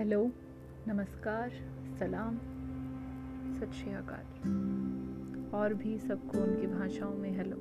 Hello, 0.00 0.30
नमस्कार, 0.88 1.50
सलाम, 1.98 2.36
सत 3.58 3.72
श्री 3.72 3.92
अकाल। 3.92 4.44
और 5.54 5.74
भी 5.74 5.98
सबको 5.98 6.38
उनकी 6.38 6.66
भाषाओं 6.66 7.14
में 7.14 7.36
हेलो। 7.36 7.56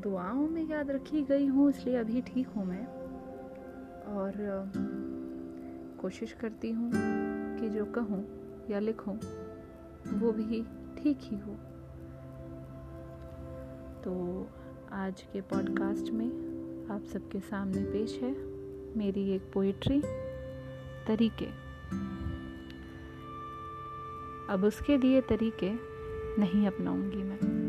दुआओं 0.00 0.48
में 0.48 0.68
याद 0.68 0.90
रखी 0.90 1.22
गई 1.22 1.46
हूँ, 1.46 1.70
इसलिए 1.70 1.96
अभी 1.96 2.22
ठीक 2.22 2.48
हूँ 2.48 2.64
मैं। 2.66 2.86
और, 4.04 4.32
कोशिश 6.00 6.32
करती 6.32 6.70
हूँ 6.70 6.90
कि 7.58 7.68
जो 7.70 7.84
कहूँ 7.84 8.26
या 8.70 8.78
लिखूँ, 8.78 9.18
वो 10.18 10.32
भी 10.32 10.62
ठीक 11.02 11.18
ही 11.20 11.38
हो। 11.38 11.54
तो 14.02 14.46
आज 14.92 15.22
के 15.22 15.40
पॉडकास्ट 15.40 16.12
में 16.12 16.48
आप 16.90 17.02
सबके 17.02 17.40
सामने 17.40 17.84
पेश 17.84 18.20
है 18.22 18.57
मेरी 18.96 19.30
एक 19.30 19.42
पोइट्री 19.54 20.00
तरीके। 21.06 21.46
अब 24.52 24.64
उसके 24.64 24.98
दिए 24.98 25.20
तरीके 25.20 25.72
नहीं 26.38 26.66
अपनाऊँगी 26.66 27.16
मैं। 27.16 27.68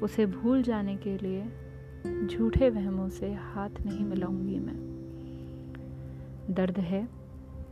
उसे 0.00 0.26
भूल 0.26 0.62
जाने 0.62 0.96
के 0.96 1.18
लिए 1.18 1.46
झूठे 2.26 2.70
वहमों 2.70 3.08
से 3.08 3.32
हाथ 3.32 3.70
नहीं 3.70 4.04
मिलाऊँगी 4.04 4.58
मैं। 4.58 4.90
दर्द 6.50 6.78
है, 6.78 7.08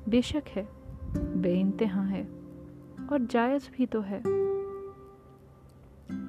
बेशक 0.09 0.43
है, 0.49 0.69
बेइंतहा 1.37 2.03
है, 2.03 2.29
और 3.13 3.19
जायज़ 3.21 3.71
भी 3.77 3.87
तो 3.87 4.01
है। 4.01 4.19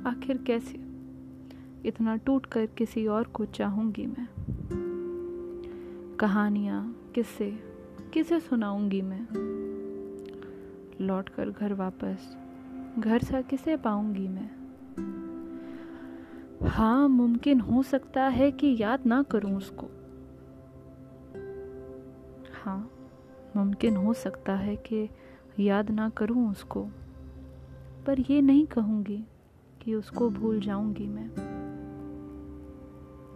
आखिर 0.07 0.37
कैसे? 0.37 0.89
इतना 1.85 2.15
टूट 2.15 2.45
कर 2.45 2.65
किसी 2.65 3.07
और 3.07 3.23
को 3.23 3.45
चाहूँगी 3.45 4.05
मैं। 4.05 4.27
कहानियाँ 6.19 7.11
किससे 7.15 7.59
किसे 8.13 8.39
सुनाऊँगी 8.39 9.01
मैं? 9.01 9.27
लौट 11.01 11.29
कर 11.29 11.49
घर 11.49 11.73
वापस, 11.73 12.37
घर 12.99 13.19
सा 13.19 13.41
किसे 13.41 13.77
पाऊँगी 13.77 14.27
मैं? 14.27 14.49
हाँ 16.69 17.07
मुमकिन 17.07 17.59
हो 17.59 17.83
सकता 17.83 18.23
है 18.23 18.51
कि 18.51 18.77
याद 18.79 19.05
ना 19.05 19.23
करूँ 19.23 19.57
उसको। 19.57 19.87
हाँ 22.63 22.91
मुमकिन 23.55 23.95
हो 23.95 24.13
सकता 24.13 24.53
है 24.53 24.75
कि 24.75 25.09
याद 25.59 25.89
ना 25.89 26.09
करूँ 26.09 26.51
उसको, 26.51 26.83
पर 28.05 28.19
ये 28.19 28.41
नहीं 28.41 28.67
कहूँगी 28.67 29.23
कि 29.81 29.95
उसको 29.95 30.29
भूल 30.29 30.59
जाऊँगी 30.59 31.07
मैं। 31.07 31.29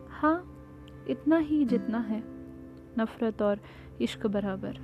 हाँ 0.10 0.56
इतना 1.08 1.38
ही 1.38 1.66
जितना 1.66 2.00
है। 2.00 2.33
नफ़रत 3.00 3.42
और 3.42 3.60
इश्क 4.02 4.28
बराबर। 4.28 4.78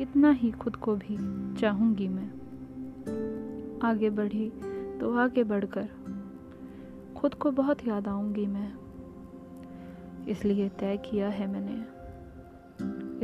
इतना 0.00 0.30
ही 0.30 0.50
खुद 0.50 0.76
को 0.76 0.96
भी 0.96 1.16
चाहूँगी 1.60 2.08
मैं। 2.08 2.30
आगे 3.82 4.10
बढ़ी 4.10 4.50
तो 5.00 5.14
आगे 5.14 5.44
बढ़कर 5.44 5.88
खुद 7.16 7.34
को 7.34 7.50
बहुत 7.50 7.86
याद 7.86 8.08
आऊँगी 8.08 8.46
मैं। 8.46 8.72
इसलिए 10.28 10.68
तय 10.68 10.96
किया 10.96 11.28
है 11.28 11.46
मैंने। 11.46 12.00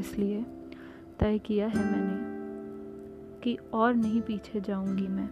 इसलिए 0.01 0.43
तय 1.21 1.39
किया 1.39 1.67
है 1.67 1.93
मैंने 1.93 2.37
कि 3.41 3.59
और 3.73 3.95
नहीं 3.95 4.21
पीछे 4.23 4.61
जाऊँगी 4.61 5.09
मैं। 5.09 5.29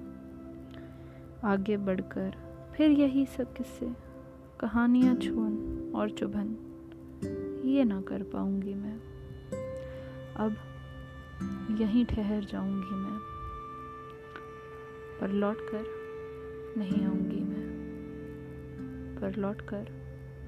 आगे 1.45 1.77
बढ़कर 1.77 2.35
फिर 2.77 2.91
यही 2.91 3.27
सब 3.27 3.53
किस्से, 3.53 3.93
कहानियाँ 4.61 5.15
छून 5.15 5.53
और 5.95 6.11
चुभन। 6.11 6.74
ये 7.75 7.85
ना 7.85 8.01
कर 8.01 8.23
पाऊँगी 8.23 8.75
मैं। 8.75 9.01
अब 10.37 10.57
यहीं 11.81 12.05
ठहर 12.05 12.45
जाऊँगी 12.45 12.95
मैं। 12.95 13.19
पर 15.21 15.29
लौट 15.29 15.57
कर 15.61 15.85
नहीं 16.77 17.07
आऊँगी 17.07 17.41
मैं। 17.41 17.69
पर 19.21 19.37
लौट 19.37 19.61
कर 19.61 19.87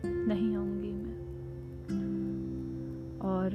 नहीं 0.05 0.57
आऊँगी 0.57 0.93
मैं। 0.93 1.19
और, 3.19 3.53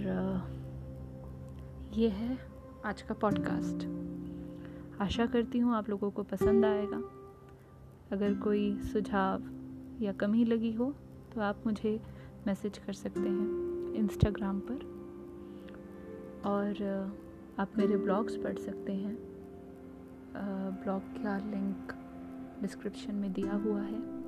ये 1.93 2.09
है 2.09 2.39
आज 2.85 3.01
का 3.01 3.13
पॉडकास्ट 3.13 3.87
आशा 5.01 5.25
करती 5.25 5.59
हूँ 5.59 5.75
आप 5.75 5.89
लोगों 5.89 6.11
को 6.11 6.23
पसंद 6.23 6.65
आएगा। 6.65 7.03
अगर 8.11 8.33
कोई 8.33 8.79
सुझाव 8.79 9.43
या 10.01 10.11
कमी 10.11 10.45
लगी 10.45 10.73
हो 10.73 10.95
तो 11.35 11.41
आप 11.41 11.57
मुझे 11.65 12.20
मैसेज 12.47 12.78
कर 12.78 12.94
सकते 12.94 13.19
हैं 13.19 13.62
इंस्टाग्राम 13.94 14.59
पर। 14.59 15.02
और, 16.46 16.74
आप 17.59 17.69
मेरे 17.78 17.97
ब्लॉग्स 17.97 18.35
पढ़ 18.35 18.57
सकते 18.57 18.94
हैं। 18.94 19.18
ब्लॉग 20.84 21.02
का 21.02 21.38
लिंक 21.38 21.91
डिस्क्रिप्शन 22.62 23.16
में 23.16 23.34
दिया 23.34 23.56
हुआ 23.56 23.81
है। 23.81 24.22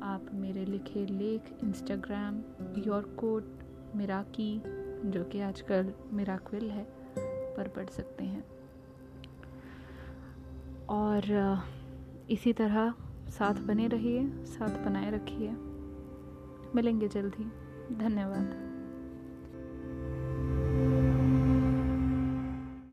आप 0.00 0.26
मेरे 0.32 0.64
लिखे 0.64 1.06
लेख 1.06 1.42
इंस्टाग्राम 1.64 2.38
योर 2.86 3.02
कोट 3.02 3.44
मिराकी 3.96 4.62
जो 5.10 5.24
कि 5.24 5.40
आजकल 5.40 5.92
मिराक्विल 6.12 6.70
है, 6.70 6.86
पर 7.56 7.68
पढ़ 7.68 7.86
सकते 7.86 8.24
हैं। 8.24 8.44
और, 10.86 11.24
इसी 12.30 12.52
तरह 12.52 12.94
साथ 13.28 13.54
बने 13.54 13.88
रहिए, 13.88 14.44
साथ 14.44 14.84
बनाए 14.84 15.10
रखिए। 15.10 15.56
मिलेंगे 16.74 17.08
जल्दी 17.08 17.44
धन्यवाद। 17.96 18.75